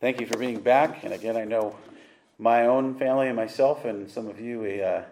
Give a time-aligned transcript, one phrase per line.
[0.00, 1.02] Thank you for being back.
[1.02, 1.74] And again, I know
[2.38, 5.02] my own family and myself and some of you, uh,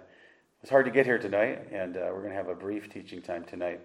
[0.62, 3.20] it's hard to get here tonight, and uh, we're going to have a brief teaching
[3.20, 3.80] time tonight.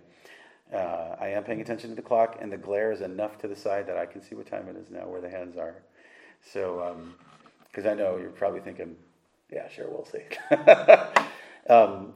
[0.71, 3.55] Uh, I am paying attention to the clock, and the glare is enough to the
[3.55, 5.81] side that I can see what time it is now, where the hands are.
[6.53, 7.09] So,
[7.71, 8.95] because um, I know you're probably thinking,
[9.51, 10.21] yeah, sure, we'll see.
[11.67, 12.13] um,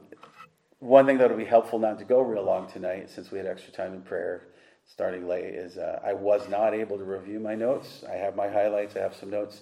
[0.78, 3.48] one thing that will be helpful not to go real long tonight, since we had
[3.48, 4.46] extra time in prayer,
[4.86, 8.04] starting late is uh, I was not able to review my notes.
[8.08, 9.60] I have my highlights, I have some notes.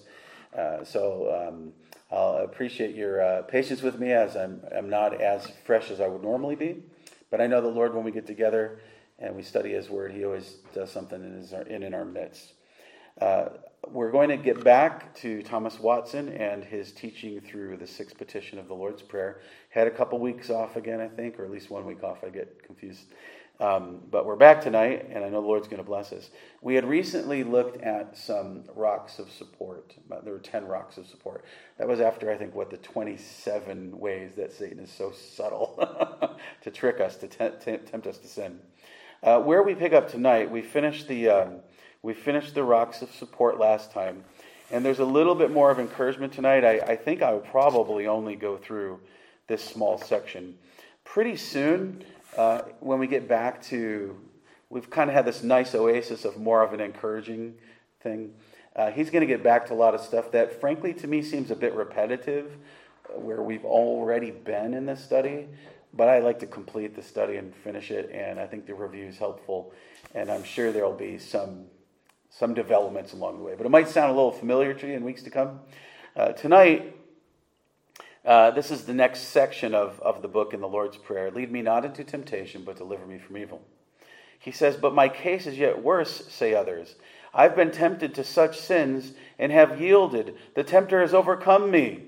[0.57, 1.73] Uh, so um,
[2.11, 6.07] I'll appreciate your uh, patience with me as I'm, I'm not as fresh as I
[6.07, 6.83] would normally be.
[7.29, 8.79] But I know the Lord, when we get together
[9.19, 12.53] and we study His Word, He always does something in, his, in, in our midst.
[13.19, 13.49] Uh,
[13.87, 18.59] we're going to get back to Thomas Watson and his teaching through the sixth petition
[18.59, 19.41] of the Lord's Prayer.
[19.69, 22.23] Had a couple weeks off again, I think, or at least one week off.
[22.23, 23.05] I get confused.
[23.59, 26.29] Um, but we're back tonight, and I know the Lord's going to bless us.
[26.61, 29.95] We had recently looked at some rocks of support.
[30.23, 31.45] There were 10 rocks of support.
[31.77, 36.71] That was after, I think, what, the 27 ways that Satan is so subtle to
[36.71, 38.59] trick us, to tempt us to sin.
[39.23, 41.29] Uh, where we pick up tonight, we finished the.
[41.29, 41.55] Um,
[42.05, 44.25] we finished the rocks of support last time,
[44.69, 46.63] and there's a little bit more of encouragement tonight.
[46.63, 48.99] I, I think I will probably only go through
[49.47, 50.55] this small section.
[51.03, 52.03] Pretty soon,
[52.37, 54.17] uh, when we get back to,
[54.69, 57.55] we've kind of had this nice oasis of more of an encouraging
[58.01, 58.33] thing.
[58.75, 61.21] Uh, he's going to get back to a lot of stuff that, frankly, to me
[61.21, 62.57] seems a bit repetitive,
[63.09, 65.47] uh, where we've already been in this study.
[65.93, 69.05] But I like to complete the study and finish it, and I think the review
[69.05, 69.71] is helpful.
[70.13, 71.65] And I'm sure there will be some
[72.29, 73.53] some developments along the way.
[73.55, 75.61] But it might sound a little familiar to you in weeks to come.
[76.17, 76.97] Uh, tonight,
[78.25, 81.51] uh, this is the next section of, of the book in the Lord's Prayer Lead
[81.51, 83.61] me not into temptation, but deliver me from evil.
[84.39, 86.95] He says, But my case is yet worse, say others.
[87.33, 90.35] I've been tempted to such sins and have yielded.
[90.55, 92.05] The tempter has overcome me.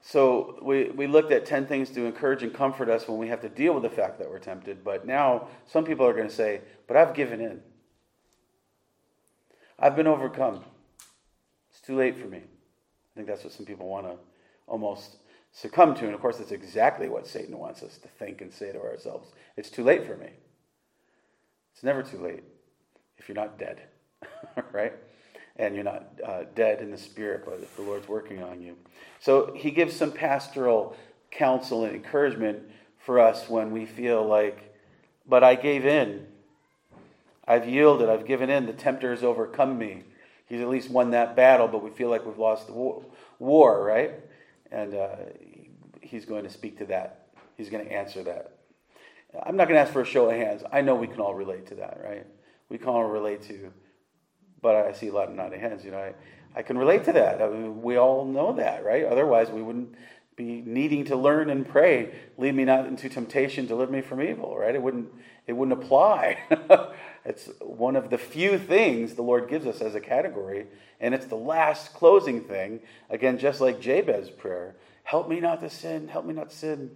[0.00, 3.40] So we, we looked at 10 things to encourage and comfort us when we have
[3.40, 4.84] to deal with the fact that we're tempted.
[4.84, 7.60] But now some people are going to say, But I've given in.
[9.78, 10.64] I've been overcome.
[11.70, 12.38] It's too late for me.
[12.38, 14.16] I think that's what some people want to
[14.66, 15.16] almost
[15.56, 16.04] succumb to.
[16.04, 19.30] And of course, that's exactly what Satan wants us to think and say to ourselves.
[19.56, 20.28] It's too late for me.
[21.72, 22.44] It's never too late
[23.18, 23.80] if you're not dead,
[24.72, 24.92] right?
[25.56, 28.76] And you're not uh, dead in the spirit, but if the Lord's working on you.
[29.20, 30.94] So he gives some pastoral
[31.30, 32.58] counsel and encouragement
[32.98, 34.74] for us when we feel like,
[35.26, 36.26] but I gave in.
[37.48, 40.02] I've yielded, I've given in, the tempter has overcome me.
[40.46, 43.02] He's at least won that battle, but we feel like we've lost the
[43.38, 44.14] war, right?
[44.70, 45.16] And uh,
[46.06, 47.28] he's going to speak to that.
[47.56, 48.52] He's going to answer that.
[49.44, 50.62] I'm not going to ask for a show of hands.
[50.72, 52.26] I know we can all relate to that, right?
[52.68, 53.72] We can all relate to,
[54.62, 55.84] but I see a lot of nodding hands.
[55.84, 56.14] You know, I,
[56.54, 57.42] I can relate to that.
[57.42, 59.04] I mean, we all know that, right?
[59.04, 59.94] Otherwise, we wouldn't
[60.36, 62.14] be needing to learn and pray.
[62.38, 64.74] Lead me not into temptation, deliver me from evil, right?
[64.74, 65.08] It wouldn't,
[65.46, 66.38] it wouldn't apply.
[67.26, 70.68] It's one of the few things the Lord gives us as a category,
[71.00, 72.80] and it's the last closing thing.
[73.10, 76.90] Again, just like Jabez's prayer help me not to sin, help me not to sin.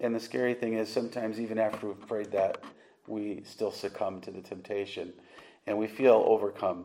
[0.00, 2.62] And the scary thing is, sometimes even after we've prayed that,
[3.06, 5.12] we still succumb to the temptation
[5.66, 6.84] and we feel overcome.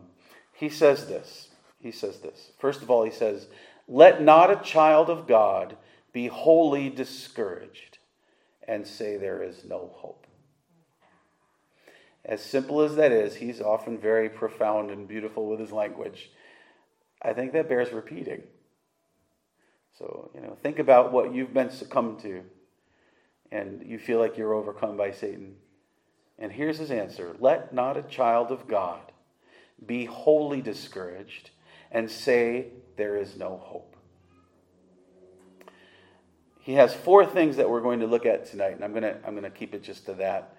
[0.53, 1.49] He says this.
[1.79, 2.51] He says this.
[2.59, 3.47] First of all, he says,
[3.87, 5.77] Let not a child of God
[6.13, 7.97] be wholly discouraged
[8.67, 10.27] and say there is no hope.
[12.23, 16.29] As simple as that is, he's often very profound and beautiful with his language.
[17.19, 18.43] I think that bears repeating.
[19.99, 22.43] So, you know, think about what you've been succumbed to
[23.51, 25.55] and you feel like you're overcome by Satan.
[26.37, 29.11] And here's his answer Let not a child of God
[29.85, 31.51] be wholly discouraged
[31.91, 33.97] and say, There is no hope.
[36.61, 39.17] He has four things that we're going to look at tonight, and I'm going to,
[39.25, 40.55] I'm going to keep it just to that.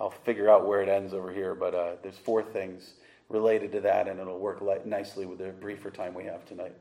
[0.00, 2.94] I'll figure out where it ends over here, but uh, there's four things
[3.28, 6.74] related to that, and it'll work nicely with the briefer time we have tonight.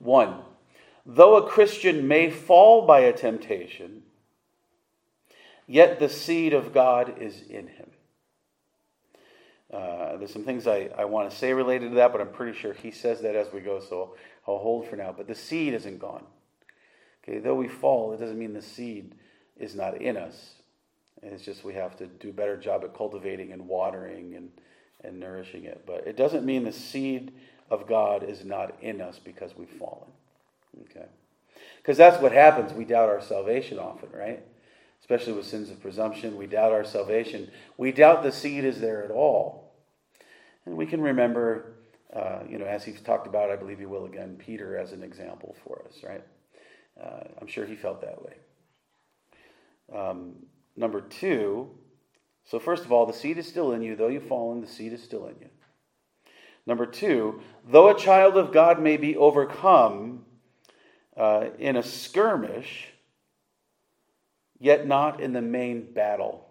[0.00, 0.40] One,
[1.06, 4.02] though a Christian may fall by a temptation,
[5.66, 7.90] yet the seed of God is in him.
[9.72, 12.58] Uh, there's some things I, I want to say related to that, but I'm pretty
[12.58, 14.16] sure he says that as we go, so
[14.48, 15.14] I'll hold for now.
[15.16, 16.24] But the seed isn't gone.
[17.22, 19.14] Okay, though we fall, it doesn't mean the seed
[19.56, 20.54] is not in us.
[21.22, 24.50] It's just we have to do a better job at cultivating and watering and,
[25.04, 25.84] and nourishing it.
[25.86, 27.32] But it doesn't mean the seed
[27.70, 30.10] of God is not in us because we've fallen.
[30.90, 31.06] Okay?
[31.78, 32.72] Because that's what happens.
[32.72, 34.42] We doubt our salvation often, right?
[35.00, 36.36] Especially with sins of presumption.
[36.36, 37.50] We doubt our salvation.
[37.76, 39.72] We doubt the seed is there at all.
[40.66, 41.76] And we can remember,
[42.14, 45.02] uh, you know, as he's talked about, I believe he will again, Peter as an
[45.02, 46.22] example for us, right?
[47.02, 48.34] Uh, I'm sure he felt that way.
[49.94, 50.34] Um,
[50.76, 51.70] number two,
[52.44, 53.96] so first of all, the seed is still in you.
[53.96, 55.48] Though you've fallen, the seed is still in you.
[56.66, 60.24] Number two, though a child of God may be overcome
[61.16, 62.88] uh, in a skirmish,
[64.58, 66.46] yet not in the main battle.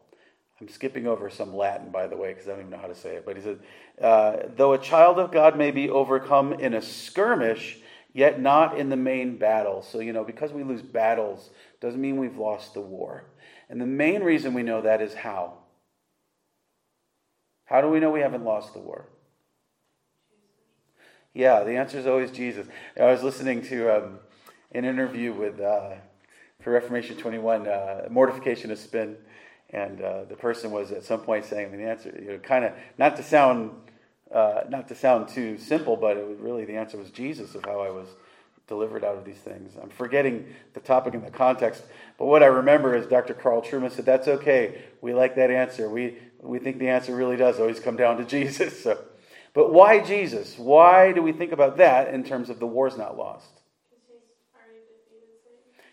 [0.60, 2.96] I'm skipping over some Latin, by the way, because I don't even know how to
[2.96, 3.26] say it.
[3.26, 3.60] But he said,
[4.02, 7.78] uh, though a child of God may be overcome in a skirmish,
[8.14, 9.82] yet not in the main battle.
[9.82, 13.26] So, you know, because we lose battles doesn't mean we've lost the war.
[13.70, 15.60] And the main reason we know that is how.
[17.66, 19.08] How do we know we haven't lost the war?
[21.34, 22.68] Yeah, the answer is always Jesus.
[23.00, 24.20] I was listening to um,
[24.72, 25.92] an interview with, uh,
[26.62, 29.16] for Reformation 21, uh, Mortification of Spin,
[29.70, 32.38] and uh, the person was at some point saying I mean, the answer, you know,
[32.40, 33.72] kind of, not to sound,
[34.34, 37.64] uh, not to sound too simple, but it was really the answer was Jesus of
[37.64, 38.08] how I was
[38.68, 39.74] delivered out of these things.
[39.81, 41.84] I'm forgetting the topic and the context,
[42.18, 43.36] but what I remember is Dr.
[43.36, 44.81] Carl Trueman said, "That's okay.
[45.02, 45.90] We like that answer.
[45.90, 48.98] We we think the answer really does always come down to Jesus." So,
[49.60, 50.58] but why Jesus?
[50.58, 53.60] Why do we think about that in terms of the war's not lost?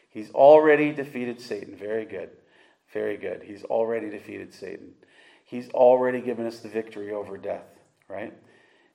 [0.09, 1.75] He's already defeated Satan.
[1.75, 2.31] Very good.
[2.93, 3.43] Very good.
[3.43, 4.93] He's already defeated Satan.
[5.45, 7.67] He's already given us the victory over death,
[8.07, 8.33] right?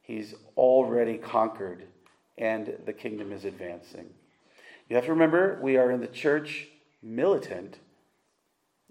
[0.03, 1.83] He's already conquered
[2.37, 4.11] and the kingdom is advancing.
[4.87, 6.69] You have to remember, we are in the church
[7.03, 7.77] militant.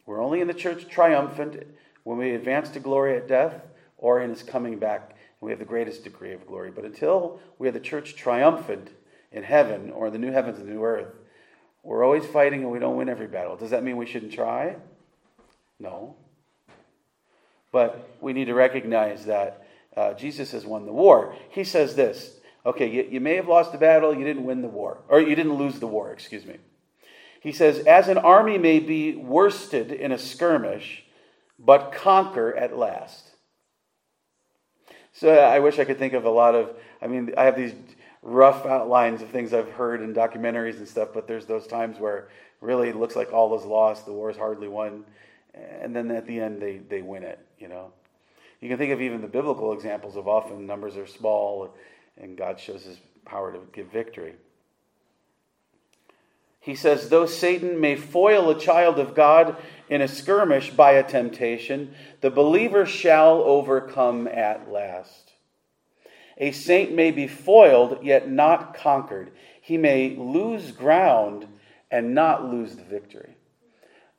[0.04, 1.66] We're only in the church triumphant
[2.04, 3.62] when we advance to glory at death
[3.96, 6.70] or in his coming back, we have the greatest degree of glory.
[6.70, 8.90] But until we are the church triumphant
[9.32, 11.14] in heaven or the new heavens and the new earth,
[11.82, 13.56] we're always fighting and we don't win every battle.
[13.56, 14.76] Does that mean we shouldn't try?
[15.78, 16.16] No.
[17.72, 19.66] But we need to recognize that
[19.96, 21.34] uh, Jesus has won the war.
[21.50, 24.68] He says this Okay, you, you may have lost the battle, you didn't win the
[24.68, 26.58] war, or you didn't lose the war, excuse me.
[27.40, 31.04] He says, As an army may be worsted in a skirmish,
[31.58, 33.29] but conquer at last.
[35.20, 37.74] So I wish I could think of a lot of, I mean, I have these
[38.22, 42.28] rough outlines of things I've heard in documentaries and stuff, but there's those times where
[42.62, 45.04] really it looks like all is lost, the war is hardly won,
[45.52, 47.92] and then at the end they, they win it, you know.
[48.62, 51.76] You can think of even the biblical examples of often numbers are small
[52.16, 52.96] and God shows his
[53.26, 54.36] power to give victory.
[56.60, 59.56] He says, Though Satan may foil a child of God
[59.88, 65.32] in a skirmish by a temptation, the believer shall overcome at last.
[66.36, 69.30] A saint may be foiled, yet not conquered.
[69.60, 71.46] He may lose ground
[71.90, 73.36] and not lose the victory.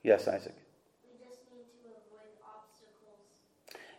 [0.02, 0.54] Yes, Isaac.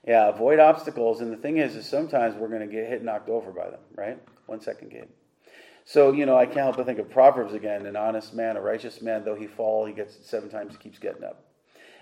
[0.06, 1.22] Yeah, avoid obstacles.
[1.22, 3.80] And the thing is, is sometimes we're going to get hit knocked over by them,
[3.96, 4.18] right?
[4.48, 5.08] One second game.
[5.86, 7.86] So, you know, I can't help but think of Proverbs again.
[7.86, 10.98] An honest man, a righteous man, though he fall, he gets seven times, he keeps
[11.00, 11.44] getting up.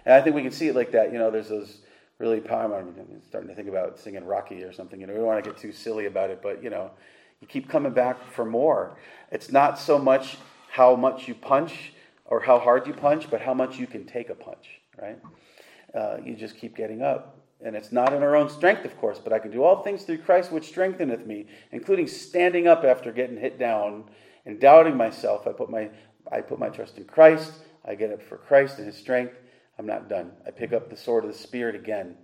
[0.05, 1.11] And I think we can see it like that.
[1.11, 1.79] You know, there's those
[2.19, 2.77] really power.
[2.77, 4.99] I'm starting to think about singing Rocky or something.
[4.99, 6.91] You know, we don't want to get too silly about it, but, you know,
[7.39, 8.97] you keep coming back for more.
[9.31, 10.37] It's not so much
[10.69, 11.93] how much you punch
[12.25, 15.19] or how hard you punch, but how much you can take a punch, right?
[15.93, 17.40] Uh, you just keep getting up.
[17.63, 20.03] And it's not in our own strength, of course, but I can do all things
[20.03, 24.05] through Christ which strengtheneth me, including standing up after getting hit down
[24.45, 25.45] and doubting myself.
[25.45, 25.89] I put my,
[26.31, 27.51] I put my trust in Christ.
[27.85, 29.35] I get up for Christ and his strength.
[29.77, 30.31] I'm not done.
[30.45, 32.15] I pick up the sword of the Spirit again.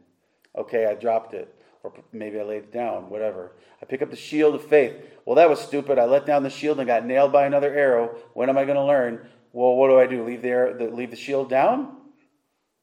[0.55, 1.53] Okay, I dropped it.
[1.83, 3.53] Or maybe I laid it down, whatever.
[3.81, 4.95] I pick up the shield of faith.
[5.25, 5.99] Well, that was stupid.
[5.99, 8.15] I let down the shield and got nailed by another arrow.
[8.33, 9.27] When am I going to learn?
[9.53, 10.25] Well, what do I do?
[10.25, 11.95] Leave the, the, leave the shield down?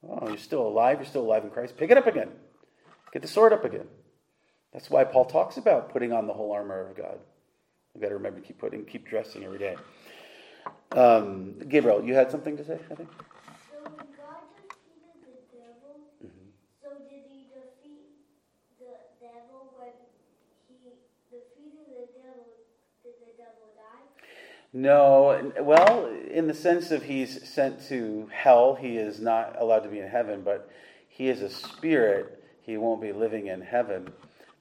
[0.08, 0.98] Oh, you're still alive.
[0.98, 1.76] You're still alive in Christ.
[1.76, 2.30] Pick it up again.
[3.14, 3.86] Get the sword up again.
[4.72, 7.20] That's why Paul talks about putting on the whole armor of God.
[7.94, 9.76] We've got to remember to keep putting, keep dressing every day.
[10.90, 13.08] Um, Gabriel, you had something to say, I think?
[13.70, 16.50] So when God defeated the devil, mm-hmm.
[16.82, 18.18] so did he defeat
[18.80, 19.92] the devil when
[20.66, 20.90] he
[21.30, 22.46] defeated the devil?
[23.04, 24.10] Did the devil die?
[24.72, 29.88] No, well, in the sense of he's sent to hell, he is not allowed to
[29.88, 30.68] be in heaven, but
[31.06, 34.10] he is a spirit he won't be living in heaven,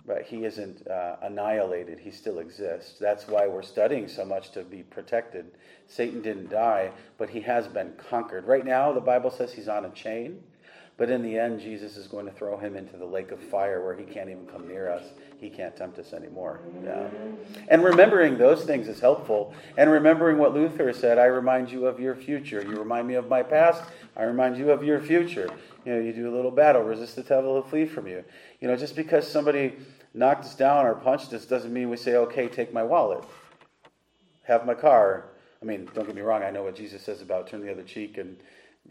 [0.06, 2.00] but he isn't uh, annihilated.
[2.00, 3.00] He still exists.
[3.00, 5.46] That's why we're studying so much to be protected.
[5.88, 8.46] Satan didn't die, but he has been conquered.
[8.46, 10.44] Right now, the Bible says he's on a chain.
[10.96, 13.84] But in the end, Jesus is going to throw him into the lake of fire
[13.84, 15.04] where he can't even come near us.
[15.40, 16.60] He can't tempt us anymore.
[16.84, 17.08] Yeah.
[17.70, 19.56] And remembering those things is helpful.
[19.76, 22.62] And remembering what Luther said, I remind you of your future.
[22.62, 23.84] You remind me of my past,
[24.16, 25.50] I remind you of your future.
[25.86, 28.24] You know, you do a little battle, resist the devil, he'll flee from you.
[28.60, 29.74] You know, just because somebody
[30.14, 33.24] knocked us down or punched us doesn't mean we say, okay, take my wallet,
[34.44, 35.26] have my car.
[35.62, 37.84] I mean, don't get me wrong, I know what Jesus says about turn the other
[37.84, 38.38] cheek and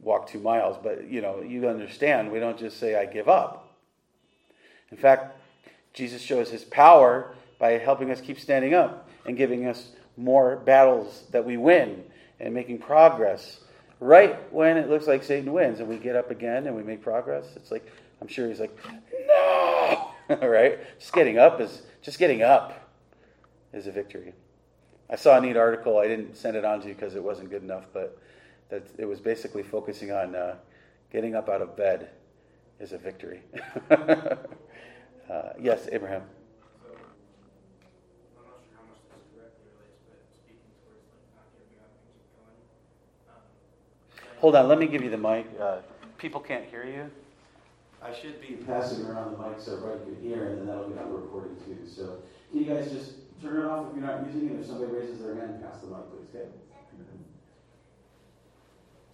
[0.01, 3.77] walk two miles, but you know, you understand, we don't just say, I give up.
[4.91, 5.37] In fact,
[5.95, 11.25] Jesus shows his power by helping us keep standing up and giving us more battles
[11.31, 12.05] that we win
[12.41, 13.61] and making progress
[14.03, 17.03] right when it looks like Satan wins and we get up again and we make
[17.03, 17.47] progress.
[17.55, 17.87] It's like,
[18.21, 18.77] I'm sure he's like,
[19.29, 20.09] no,
[20.43, 20.79] right?
[20.99, 22.91] Just getting up is, just getting up
[23.73, 24.35] is a victory.
[25.09, 25.99] I saw a neat article.
[25.99, 28.19] I didn't send it on to you because it wasn't good enough, but
[28.71, 30.57] that it was basically focusing on uh,
[31.13, 32.11] getting up out of bed
[32.81, 33.43] is a victory.
[33.91, 34.37] uh,
[35.61, 36.23] yes, Abraham.
[44.43, 45.47] Hold on, let me give you the mic.
[45.55, 45.77] Uh,
[46.19, 47.09] people can't hear you.
[48.03, 50.99] I should be passing around the mic so everybody can hear, and then that'll be
[50.99, 51.79] on the recording too.
[51.87, 52.19] So,
[52.51, 54.59] can you guys just turn it off if you're not using it?
[54.59, 56.27] If somebody raises their hand, pass the mic, please.
[56.35, 56.51] Okay.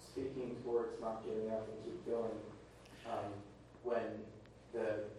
[0.00, 2.32] Speaking towards not giving up and keep going,
[3.04, 3.28] um,
[3.84, 4.24] when
[4.72, 5.12] the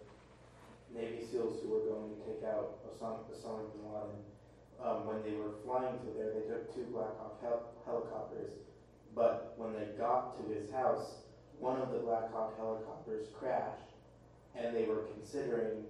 [0.90, 4.18] Navy SEALs who were going to take out Osama, Osama bin Laden,
[4.82, 8.58] um, when they were flying to there, they took two Black Hawk hel- helicopters
[9.16, 11.24] but when they got to his house,
[11.60, 13.92] one of the Black Hawk helicopters crashed,
[14.56, 15.84] and they were considering,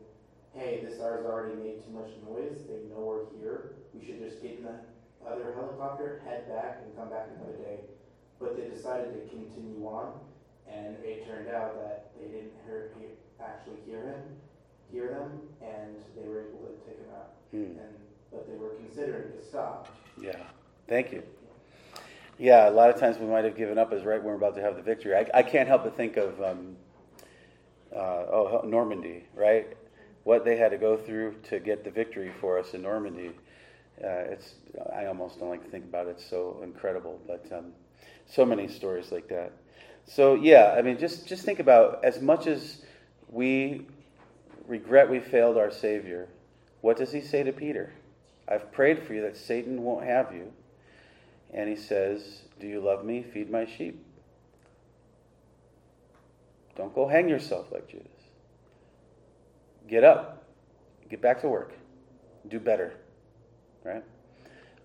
[0.53, 2.65] hey, this has already made too much noise.
[2.67, 3.75] They know we're here.
[3.93, 4.79] We should just get in the
[5.27, 7.79] other helicopter, head back, and come back another day.
[8.39, 10.13] But they decided to continue on,
[10.67, 12.91] and it turned out that they didn't hear,
[13.41, 14.21] actually hear him,
[14.91, 17.33] hear them, and they were able to take him out.
[17.51, 17.79] Hmm.
[17.79, 17.95] And
[18.31, 19.89] but they were considering to stop.
[20.21, 20.37] Yeah.
[20.87, 21.23] Thank you.
[22.39, 24.55] Yeah, a lot of times we might have given up as right when we're about
[24.55, 25.13] to have the victory.
[25.13, 26.77] I, I can't help but think of um,
[27.93, 29.75] uh, oh Normandy, right?
[30.23, 33.31] What they had to go through to get the victory for us in Normandy.
[34.01, 34.53] Uh, it's
[34.95, 36.11] I almost don't like to think about it.
[36.11, 37.73] It's so incredible, but um,
[38.25, 39.51] so many stories like that.
[40.05, 42.85] So yeah, I mean, just just think about as much as
[43.27, 43.85] we
[44.65, 46.29] regret we failed our Savior.
[46.79, 47.91] What does he say to Peter?
[48.47, 50.53] I've prayed for you that Satan won't have you
[51.53, 53.23] and he says, Do you love me?
[53.23, 54.05] Feed my sheep.
[56.75, 58.07] Don't go hang yourself like Judas.
[59.87, 60.43] Get up.
[61.09, 61.73] Get back to work.
[62.47, 62.93] Do better.
[63.83, 64.03] Right?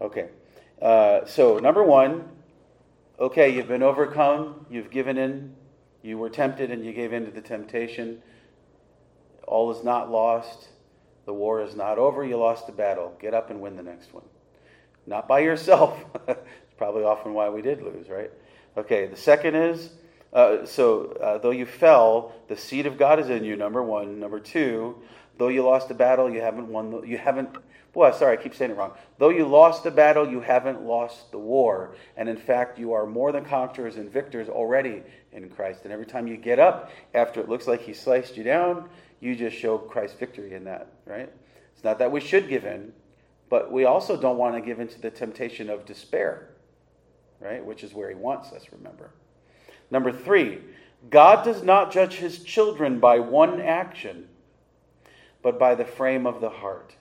[0.01, 0.29] Okay.
[0.81, 2.29] Uh, so, number one,
[3.19, 5.55] okay, you've been overcome, you've given in,
[6.03, 8.23] you were tempted and you gave in to the temptation.
[9.47, 10.69] All is not lost.
[11.27, 12.25] The war is not over.
[12.25, 13.15] You lost the battle.
[13.19, 14.25] Get up and win the next one.
[15.07, 16.03] Not by yourself.
[16.29, 18.31] it's probably often why we did lose, right?
[18.77, 19.91] Okay, the second is
[20.35, 24.19] uh, so uh, though you fell, the seed of God is in you, number one.
[24.19, 24.97] Number two,
[25.39, 27.51] though you lost the battle, you haven't won, the, you haven't,
[27.93, 28.93] boy, sorry, I keep saying it wrong.
[29.19, 31.95] Though you lost the battle, you haven't lost the war.
[32.17, 35.83] And in fact, you are more than conquerors and victors already in Christ.
[35.85, 38.89] And every time you get up after it looks like he sliced you down,
[39.21, 41.31] you just show Christ's victory in that, right?
[41.73, 42.93] It's not that we should give in,
[43.55, 46.49] but we also don't want to give into the temptation of despair,
[47.39, 47.65] right?
[47.65, 49.13] Which is where he wants us, remember.
[49.93, 50.59] Number three,
[51.09, 54.27] God does not judge his children by one action,
[55.41, 56.97] but by the frame of the heart.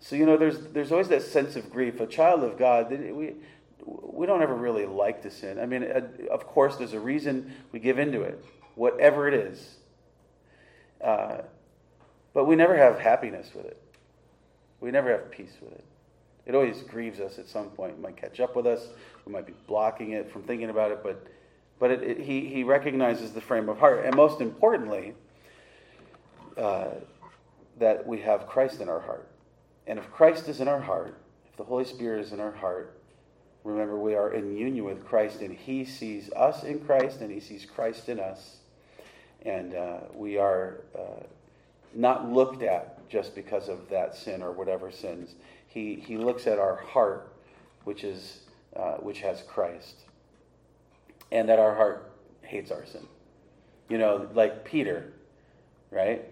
[0.00, 1.98] So, you know, there's, there's always that sense of grief.
[2.00, 3.36] A child of God, we,
[3.86, 5.58] we don't ever really like to sin.
[5.58, 9.76] I mean, uh, of course, there's a reason we give into it, whatever it is.
[11.02, 11.38] Uh,
[12.34, 13.82] but we never have happiness with it.
[14.80, 15.84] We never have peace with it.
[16.46, 17.92] It always grieves us at some point.
[17.92, 18.88] It might catch up with us.
[19.26, 21.26] We might be blocking it from thinking about it, but,
[21.78, 24.04] but it, it, he, he recognizes the frame of heart.
[24.04, 25.14] And most importantly,
[26.56, 26.88] uh,
[27.78, 29.26] that we have Christ in our heart.
[29.86, 31.16] And if Christ is in our heart,
[31.50, 33.00] if the Holy Spirit is in our heart,
[33.64, 37.40] remember we are in union with Christ and He sees us in Christ and He
[37.40, 38.56] sees Christ in us.
[39.42, 41.24] And uh, we are uh,
[41.94, 45.34] not looked at just because of that sin or whatever sins.
[45.66, 47.34] He, he looks at our heart,
[47.84, 48.40] which, is,
[48.74, 49.96] uh, which has Christ,
[51.30, 52.12] and that our heart
[52.42, 53.06] hates our sin.
[53.88, 55.12] You know, like Peter,
[55.90, 56.24] right?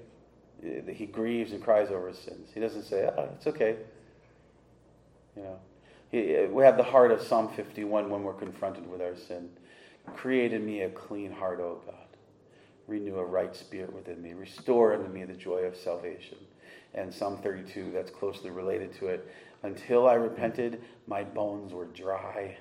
[0.88, 2.48] He grieves and cries over his sins.
[2.54, 3.76] He doesn't say, oh, it's okay.
[5.36, 5.58] You know,
[6.10, 9.50] he, we have the heart of Psalm 51 when we're confronted with our sin.
[10.16, 11.94] Create in me a clean heart, O God.
[12.86, 14.32] Renew a right spirit within me.
[14.32, 16.38] Restore unto me the joy of salvation
[16.94, 19.28] and Psalm 32 that's closely related to it.
[19.62, 22.56] Until I repented, my bones were dry.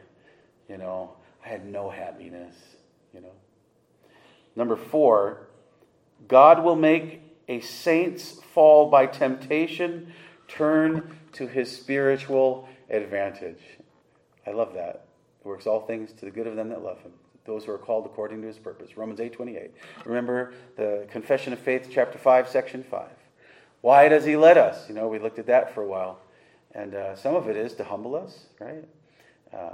[0.67, 1.13] You know,
[1.45, 2.55] I had no happiness.
[3.13, 3.33] You know.
[4.55, 5.47] Number four,
[6.27, 10.13] God will make a saint's fall by temptation
[10.47, 13.61] turn to his spiritual advantage.
[14.45, 15.07] I love that.
[15.39, 17.11] It works all things to the good of them that love him,
[17.45, 18.97] those who are called according to his purpose.
[18.97, 19.71] Romans 8 28.
[20.05, 23.07] Remember the Confession of Faith, chapter 5, section 5.
[23.81, 24.87] Why does he let us?
[24.89, 26.19] You know, we looked at that for a while.
[26.73, 28.85] And uh, some of it is to humble us, right?
[29.53, 29.71] Uh,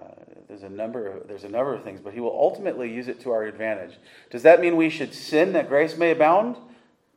[0.47, 3.19] there's a number of, there's a number of things, but he will ultimately use it
[3.21, 3.97] to our advantage.
[4.29, 6.57] Does that mean we should sin that grace may abound?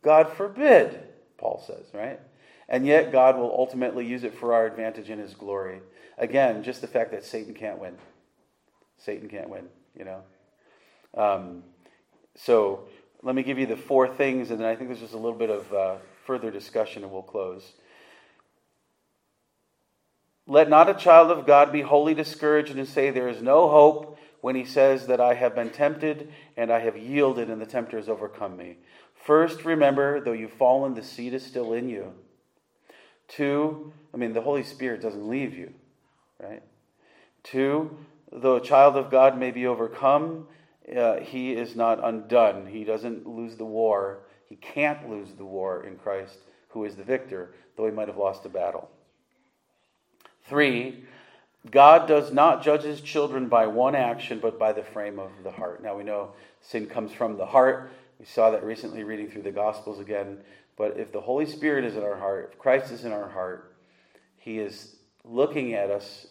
[0.02, 0.98] God forbid,
[1.38, 2.20] Paul says, right?
[2.68, 5.80] And yet God will ultimately use it for our advantage in his glory.
[6.18, 7.96] Again, just the fact that Satan can't win.
[8.98, 9.66] Satan can't win,
[9.96, 10.22] you know.
[11.14, 11.62] Um,
[12.34, 12.88] so
[13.22, 15.38] let me give you the four things, and then I think there's just a little
[15.38, 17.72] bit of uh, further discussion, and we'll close.
[20.46, 24.16] Let not a child of God be wholly discouraged and say, There is no hope,
[24.40, 27.96] when he says that I have been tempted and I have yielded and the tempter
[27.96, 28.76] has overcome me.
[29.14, 32.12] First, remember, though you've fallen, the seed is still in you.
[33.26, 35.72] Two, I mean, the Holy Spirit doesn't leave you,
[36.38, 36.62] right?
[37.42, 37.98] Two,
[38.30, 40.46] though a child of God may be overcome,
[40.96, 42.66] uh, he is not undone.
[42.66, 44.20] He doesn't lose the war.
[44.48, 46.38] He can't lose the war in Christ,
[46.68, 48.88] who is the victor, though he might have lost a battle.
[50.44, 51.04] Three,
[51.70, 55.50] God does not judge his children by one action, but by the frame of the
[55.50, 55.82] heart.
[55.82, 57.90] Now we know sin comes from the heart.
[58.18, 60.38] We saw that recently reading through the Gospels again.
[60.76, 63.74] But if the Holy Spirit is in our heart, if Christ is in our heart,
[64.38, 66.26] he is looking at us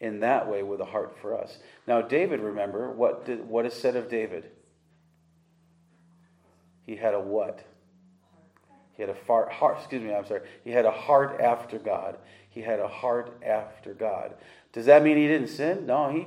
[0.00, 1.58] in that way with a heart for us.
[1.86, 4.44] Now, David, remember, what, did, what is said of David?
[6.88, 7.62] He had a what?
[8.96, 10.40] He had a far, heart, excuse me, I'm sorry.
[10.64, 12.16] He had a heart after God.
[12.48, 14.32] He had a heart after God.
[14.72, 15.84] Does that mean he didn't sin?
[15.84, 16.26] No, he.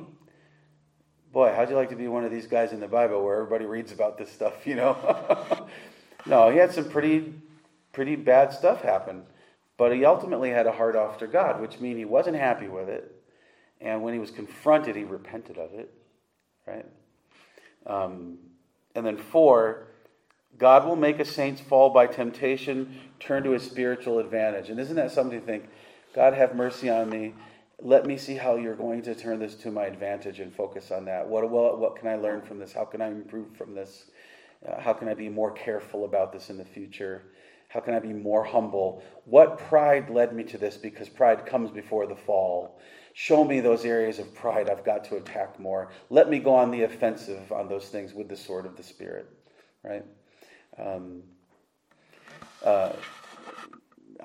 [1.33, 3.65] Boy, how'd you like to be one of these guys in the Bible where everybody
[3.65, 5.67] reads about this stuff, you know?
[6.27, 7.33] no, he had some pretty,
[7.91, 9.23] pretty bad stuff happen.
[9.77, 13.15] But he ultimately had a heart after God, which means he wasn't happy with it.
[13.79, 15.91] And when he was confronted, he repented of it,
[16.67, 16.85] right?
[17.87, 18.37] Um,
[18.93, 19.87] and then four,
[20.57, 24.69] God will make a saint's fall by temptation turn to his spiritual advantage.
[24.69, 25.69] And isn't that something to think?
[26.13, 27.33] God, have mercy on me.
[27.79, 31.05] Let me see how you're going to turn this to my advantage and focus on
[31.05, 31.27] that.
[31.27, 32.73] What, what, can I learn from this?
[32.73, 34.05] How can I improve from this?
[34.67, 37.23] Uh, how can I be more careful about this in the future?
[37.69, 39.01] How can I be more humble?
[39.25, 40.77] What pride led me to this?
[40.77, 42.79] Because pride comes before the fall.
[43.13, 45.91] Show me those areas of pride I've got to attack more.
[46.09, 49.27] Let me go on the offensive on those things with the sword of the Spirit,
[49.83, 50.05] right?
[50.77, 51.23] Um,
[52.63, 52.93] uh,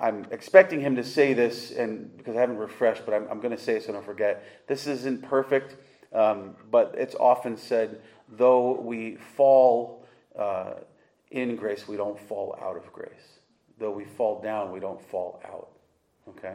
[0.00, 3.56] I'm expecting him to say this, and because I haven't refreshed, but I'm, I'm going
[3.56, 4.44] to say it so I don't forget.
[4.66, 5.76] This isn't perfect,
[6.12, 10.04] um, but it's often said, though we fall
[10.38, 10.74] uh,
[11.30, 13.40] in grace, we don't fall out of grace.
[13.78, 15.68] Though we fall down, we don't fall out.
[16.28, 16.54] Okay?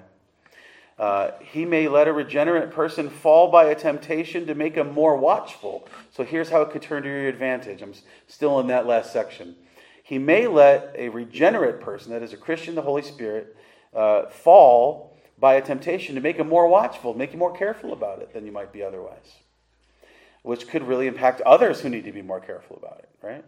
[1.00, 5.18] Uh, he may let a regenerate person fall by a temptation to make him more
[5.18, 5.88] watchful.
[6.12, 7.82] So here's how it could turn to your advantage.
[7.82, 7.94] I'm
[8.28, 9.56] still in that last section.
[10.12, 13.56] He may let a regenerate person, that is a Christian, the Holy Spirit,
[13.95, 18.19] uh, fall by a temptation to make him more watchful, make you more careful about
[18.19, 19.38] it than you might be otherwise,
[20.43, 23.45] which could really impact others who need to be more careful about it, right?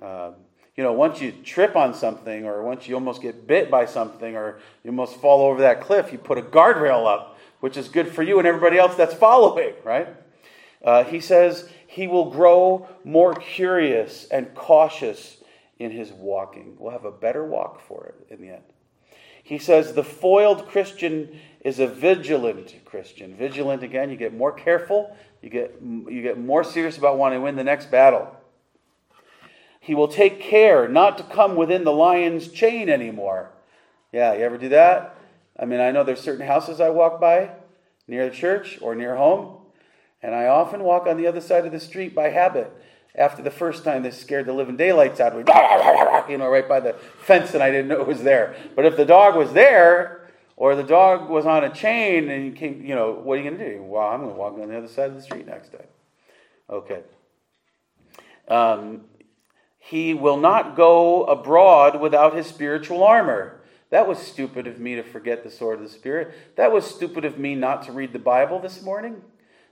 [0.00, 0.34] Um,
[0.76, 4.36] you know, once you trip on something, or once you almost get bit by something,
[4.36, 8.06] or you almost fall over that cliff, you put a guardrail up, which is good
[8.06, 10.06] for you and everybody else that's following, right?
[10.84, 15.36] Uh, he says he will grow more curious and cautious
[15.78, 16.74] in his walking.
[16.78, 18.62] We'll have a better walk for it in the end.
[19.42, 23.36] He says the foiled Christian is a vigilant Christian.
[23.36, 27.44] Vigilant again, you get more careful, you get, you get more serious about wanting to
[27.44, 28.34] win the next battle.
[29.78, 33.50] He will take care not to come within the lion's chain anymore.
[34.12, 35.14] Yeah, you ever do that?
[35.58, 37.50] I mean, I know there's certain houses I walk by
[38.08, 39.58] near the church or near home,
[40.22, 42.72] and I often walk on the other side of the street by habit.
[43.14, 45.52] After the first time, this scared the living daylights out of me,
[46.32, 48.56] you know, right by the fence, and I didn't know it was there.
[48.74, 52.52] But if the dog was there, or the dog was on a chain, and you
[52.52, 53.82] came, you know, what are you going to do?
[53.82, 55.86] Well, I'm going to walk on the other side of the street next time.
[56.70, 57.00] Okay.
[58.48, 59.02] Um,
[59.78, 63.60] he will not go abroad without his spiritual armor.
[63.90, 66.32] That was stupid of me to forget the sword of the Spirit.
[66.56, 69.20] That was stupid of me not to read the Bible this morning.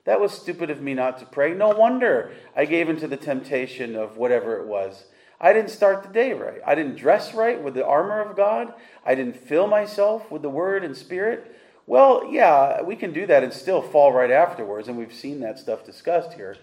[0.05, 1.55] That was stupid of me not to pray.
[1.55, 5.05] No wonder I gave into the temptation of whatever it was.
[5.41, 6.61] I didn't start the day right.
[6.67, 8.75] I didn't dress right with the armor of God.
[9.05, 11.57] I didn't fill myself with the Word and Spirit.
[11.87, 15.59] Well, yeah, we can do that and still fall right afterwards, and we've seen that
[15.59, 16.57] stuff discussed here.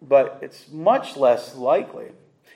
[0.00, 2.12] But it's much less likely.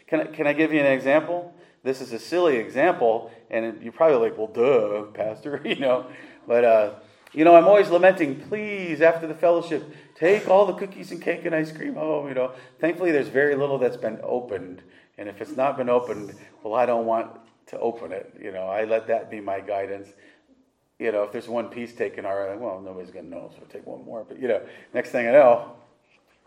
[0.07, 1.55] Can I, can I give you an example?
[1.83, 6.07] this is a silly example, and you're probably like, well, duh, Pastor, you know.
[6.47, 6.91] But, uh,
[7.33, 11.45] you know, I'm always lamenting, please, after the fellowship, take all the cookies and cake
[11.45, 12.53] and ice cream home, you know.
[12.81, 14.83] Thankfully, there's very little that's been opened.
[15.19, 17.31] And if it's not been opened, well, I don't want
[17.67, 18.35] to open it.
[18.41, 20.09] You know, I let that be my guidance.
[20.99, 23.63] You know, if there's one piece taken, all right, well, nobody's going to know, so
[23.63, 24.25] I'll take one more.
[24.29, 24.61] But, you know,
[24.95, 25.73] next thing I know,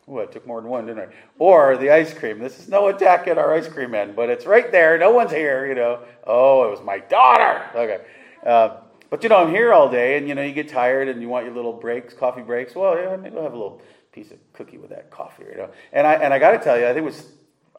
[0.08, 1.14] Oh, I took more than one, didn't I?
[1.40, 2.40] Or the ice cream.
[2.40, 4.98] This is no attack at our ice cream men, but it's right there.
[5.00, 6.02] No one's here, you know.
[6.28, 7.66] Oh, it was my daughter.
[7.74, 8.06] Okay.
[8.46, 8.78] Uh,
[9.16, 11.30] but, you know, I'm here all day, and, you know, you get tired and you
[11.30, 12.76] want your little breaks, coffee breaks.
[12.76, 15.70] Well, yeah, maybe I'll have a little piece of cookie with that coffee, you know.
[15.94, 17.26] And I, and I got to tell you, I think it was,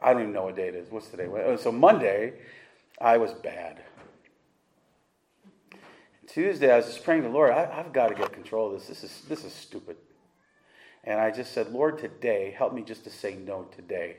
[0.01, 0.89] I don't even know what day it is.
[0.89, 1.27] What's today?
[1.61, 2.33] So Monday,
[2.99, 3.83] I was bad.
[6.25, 8.79] Tuesday, I was just praying to the Lord, I, have got to get control of
[8.79, 8.87] this.
[8.87, 9.97] This is, this is stupid.
[11.03, 14.17] And I just said, Lord, today, help me just to say no today.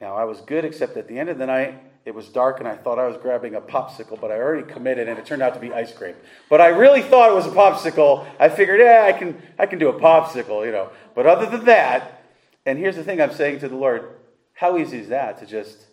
[0.00, 2.68] Now, I was good, except at the end of the night, it was dark and
[2.68, 5.54] I thought I was grabbing a popsicle, but I already committed and it turned out
[5.54, 6.14] to be ice cream.
[6.48, 8.24] But I really thought it was a popsicle.
[8.38, 10.90] I figured, yeah, I can, I can do a popsicle, you know.
[11.16, 12.22] But other than that,
[12.64, 14.10] and here's the thing I'm saying to the Lord
[14.52, 15.86] how easy is that to just,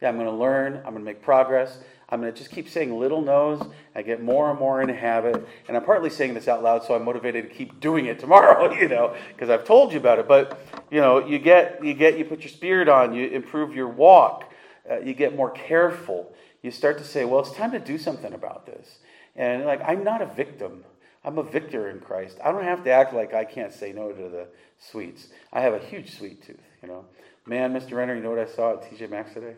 [0.00, 1.78] yeah, I'm going to learn, I'm going to make progress.
[2.08, 3.60] I'm going to just keep saying little no's.
[3.94, 5.46] I get more and more in a habit.
[5.66, 8.72] And I'm partly saying this out loud so I'm motivated to keep doing it tomorrow,
[8.80, 10.28] you know, because I've told you about it.
[10.28, 13.88] But, you know, you get, you get, you put your spirit on, you improve your
[13.88, 14.52] walk,
[14.88, 16.32] uh, you get more careful.
[16.62, 18.98] You start to say, well, it's time to do something about this.
[19.34, 20.84] And like, I'm not a victim.
[21.24, 22.38] I'm a victor in Christ.
[22.42, 24.46] I don't have to act like I can't say no to the
[24.78, 25.26] sweets.
[25.52, 27.04] I have a huge sweet tooth, you know.
[27.46, 27.92] Man, Mr.
[27.92, 29.54] Renner, you know what I saw at TJ Maxx today?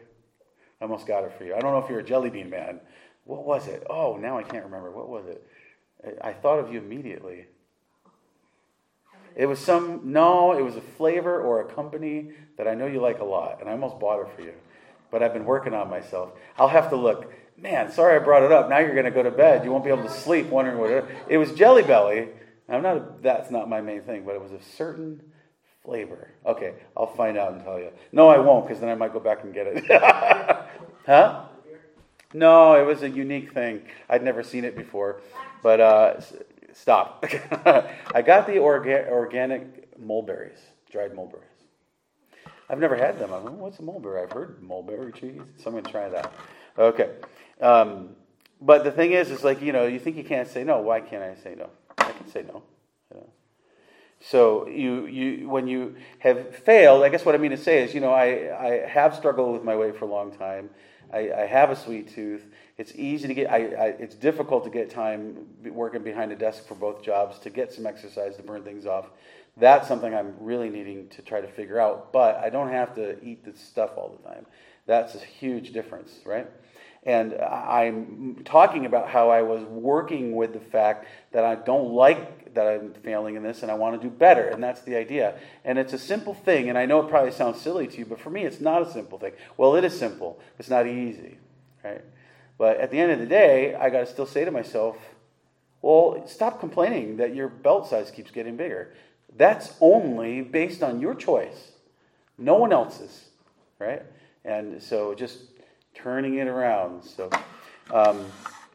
[0.80, 1.54] I almost got it for you.
[1.54, 2.80] I don't know if you're a jelly bean man.
[3.24, 3.86] What was it?
[3.90, 4.90] Oh, now I can't remember.
[4.90, 5.46] What was it?
[6.22, 7.46] I thought of you immediately.
[9.36, 13.00] It was some, no, it was a flavor or a company that I know you
[13.00, 14.54] like a lot, and I almost bought it for you.
[15.10, 16.30] But I've been working on myself.
[16.56, 17.32] I'll have to look.
[17.56, 18.68] Man, sorry I brought it up.
[18.68, 19.64] Now you're going to go to bed.
[19.64, 21.04] You won't be able to sleep wondering what it.
[21.28, 22.28] It was Jelly Belly.
[22.68, 25.22] I'm not, that's not my main thing, but it was a certain
[25.88, 26.28] flavor.
[26.44, 27.90] Okay, I'll find out and tell you.
[28.12, 29.84] No, I won't, because then I might go back and get it.
[31.06, 31.44] huh?
[32.34, 33.80] No, it was a unique thing.
[34.10, 35.22] I'd never seen it before.
[35.62, 36.20] But uh,
[36.74, 37.24] stop.
[38.14, 40.58] I got the orga- organic mulberries,
[40.92, 41.46] dried mulberries.
[42.68, 43.32] I've never had them.
[43.32, 44.22] I'm like, what's a mulberry?
[44.22, 46.34] I've heard mulberry cheese, so I'm going to try that.
[46.76, 47.12] Okay.
[47.62, 48.10] Um,
[48.60, 50.82] but the thing is, it's like, you know, you think you can't say no.
[50.82, 51.70] Why can't I say no?
[51.96, 52.62] I can say no.
[54.20, 57.94] So you, you, when you have failed, I guess what I mean to say is,
[57.94, 58.24] you know, I,
[58.58, 60.70] I have struggled with my weight for a long time.
[61.12, 62.44] I, I have a sweet tooth.
[62.76, 63.50] It's easy to get.
[63.50, 67.50] I, I, it's difficult to get time working behind a desk for both jobs to
[67.50, 69.10] get some exercise to burn things off.
[69.56, 72.12] That's something I'm really needing to try to figure out.
[72.12, 74.46] But I don't have to eat this stuff all the time.
[74.86, 76.48] That's a huge difference, right?
[77.04, 82.54] And I'm talking about how I was working with the fact that I don't like
[82.54, 84.48] that I'm failing in this and I want to do better.
[84.48, 85.38] And that's the idea.
[85.64, 86.68] And it's a simple thing.
[86.68, 88.90] And I know it probably sounds silly to you, but for me, it's not a
[88.90, 89.32] simple thing.
[89.56, 91.38] Well, it is simple, it's not easy,
[91.84, 92.02] right?
[92.58, 94.96] But at the end of the day, I got to still say to myself,
[95.80, 98.92] well, stop complaining that your belt size keeps getting bigger.
[99.36, 101.72] That's only based on your choice,
[102.36, 103.26] no one else's,
[103.78, 104.02] right?
[104.44, 105.38] And so just
[106.02, 107.04] turning it around.
[107.04, 107.30] So,
[107.92, 108.24] um,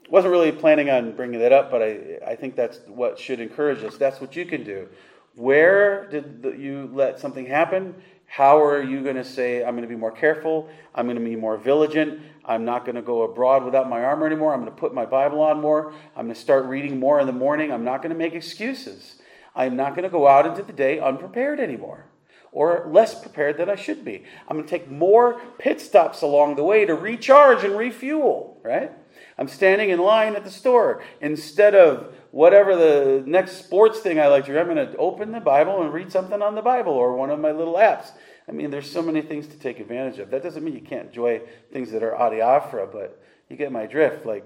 [0.10, 3.84] wasn't really planning on bringing that up, but I, I think that's what should encourage
[3.84, 3.98] us.
[3.98, 4.88] That's what you can do.
[5.36, 7.96] Where did the, you let something happen?
[8.28, 10.70] How are you going to say, I'm going to be more careful?
[10.94, 12.22] I'm going to be more vigilant.
[12.46, 14.54] I'm not going to go abroad without my armor anymore.
[14.54, 15.94] I'm going to put my Bible on more.
[16.16, 17.72] I'm going to start reading more in the morning.
[17.72, 19.16] I'm not going to make excuses.
[19.56, 22.06] I'm not going to go out into the day unprepared anymore
[22.54, 24.24] or less prepared than I should be.
[24.48, 28.92] I'm going to take more pit stops along the way to recharge and refuel, right?
[29.38, 31.04] I'm standing in line at the store.
[31.20, 35.32] Instead of whatever the next sports thing I like to do, I'm going to open
[35.32, 38.12] the Bible and read something on the Bible or one of my little apps.
[38.48, 40.30] I mean, there's so many things to take advantage of.
[40.30, 44.26] That doesn't mean you can't enjoy things that are adiaphora, but you get my drift.
[44.26, 44.46] Like,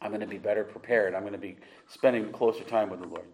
[0.00, 1.14] I'm going to be better prepared.
[1.14, 1.56] I'm going to be
[1.88, 3.26] spending closer time with the Lord.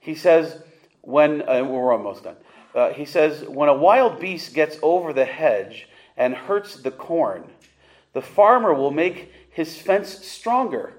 [0.00, 0.62] He says,
[1.02, 2.36] when, uh, we're almost done.
[2.74, 7.44] Uh, he says, when a wild beast gets over the hedge and hurts the corn,
[8.12, 10.94] the farmer will make his fence stronger.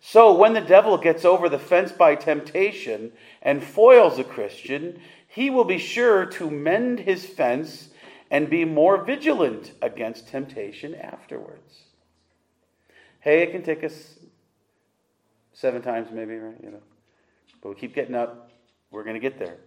[0.00, 5.48] So when the devil gets over the fence by temptation and foils a Christian, he
[5.48, 7.88] will be sure to mend his fence
[8.30, 11.82] and be more vigilant against temptation afterwards.
[13.20, 14.18] Hey, it can take us
[15.52, 16.56] seven times maybe, right?
[16.62, 16.82] You know.
[17.62, 18.50] But we keep getting up.
[18.90, 19.58] We're going to get there.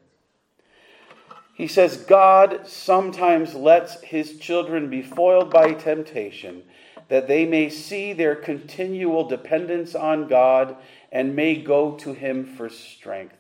[1.55, 6.63] He says, God sometimes lets his children be foiled by temptation,
[7.07, 10.75] that they may see their continual dependence on God
[11.13, 13.37] and may go to him for strength.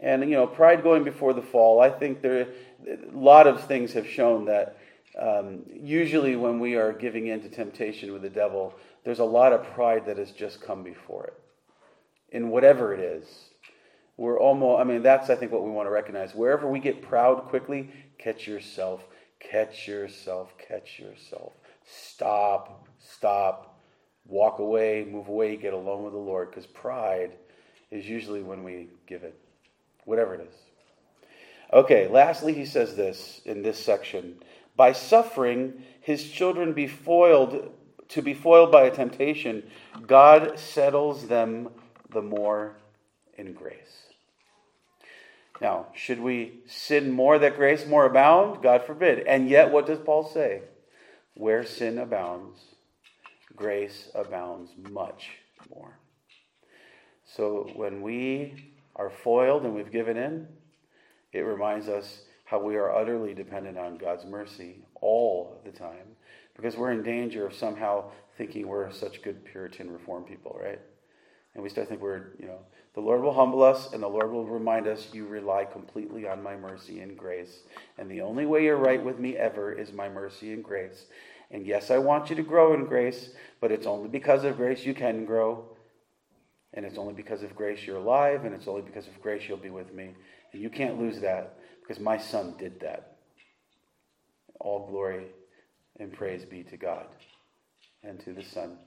[0.00, 2.48] And, you know, pride going before the fall, I think there
[2.88, 4.76] a lot of things have shown that
[5.16, 9.52] um, usually when we are giving in to temptation with the devil, there's a lot
[9.52, 11.34] of pride that has just come before it.
[12.30, 13.26] In whatever it is,
[14.22, 16.32] we're almost, I mean, that's, I think, what we want to recognize.
[16.32, 19.04] Wherever we get proud quickly, catch yourself,
[19.40, 21.54] catch yourself, catch yourself.
[21.84, 23.80] Stop, stop,
[24.24, 27.32] walk away, move away, get alone with the Lord, because pride
[27.90, 29.36] is usually when we give it,
[30.04, 30.54] whatever it is.
[31.72, 34.36] Okay, lastly, he says this in this section
[34.76, 37.72] by suffering, his children be foiled
[38.10, 39.64] to be foiled by a temptation,
[40.06, 41.70] God settles them
[42.10, 42.76] the more
[43.36, 44.06] in grace.
[45.60, 48.62] Now, should we sin more that grace more abound?
[48.62, 49.20] God forbid.
[49.20, 50.62] And yet, what does Paul say?
[51.34, 52.58] Where sin abounds,
[53.54, 55.30] grace abounds much
[55.74, 55.98] more.
[57.24, 60.48] So when we are foiled and we've given in,
[61.32, 66.16] it reminds us how we are utterly dependent on God's mercy all the time
[66.54, 70.80] because we're in danger of somehow thinking we're such good Puritan reform people, right?
[71.54, 72.58] And we start thinking we're, you know,
[72.94, 76.42] the Lord will humble us and the Lord will remind us, you rely completely on
[76.42, 77.60] my mercy and grace.
[77.96, 81.06] And the only way you're right with me ever is my mercy and grace.
[81.50, 84.84] And yes, I want you to grow in grace, but it's only because of grace
[84.84, 85.64] you can grow.
[86.74, 89.58] And it's only because of grace you're alive, and it's only because of grace you'll
[89.58, 90.14] be with me.
[90.52, 93.18] And you can't lose that because my son did that.
[94.60, 95.26] All glory
[95.98, 97.06] and praise be to God
[98.02, 98.78] and to the Son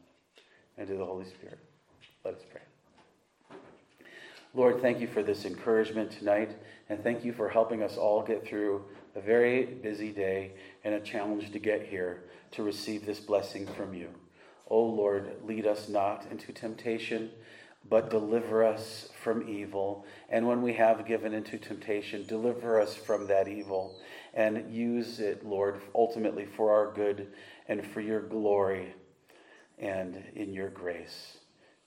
[0.77, 1.59] and to the Holy Spirit.
[2.23, 2.61] Let us pray.
[4.55, 6.55] Lord, thank you for this encouragement tonight,
[6.87, 10.53] and thank you for helping us all get through a very busy day
[10.85, 14.07] and a challenge to get here to receive this blessing from you.
[14.69, 17.31] O oh Lord, lead us not into temptation,
[17.89, 20.05] but deliver us from evil.
[20.29, 23.99] And when we have given into temptation, deliver us from that evil
[24.33, 27.27] and use it, Lord, ultimately for our good
[27.67, 28.93] and for your glory
[29.77, 31.39] and in your grace.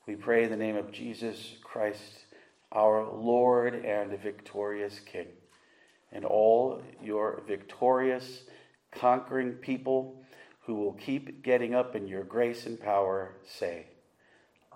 [0.06, 2.24] We pray in the name of Jesus Christ
[2.72, 5.28] our Lord and victorious King,
[6.12, 8.42] and all your victorious,
[8.92, 10.22] conquering people
[10.62, 13.86] who will keep getting up in your grace and power say,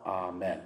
[0.07, 0.63] Amen.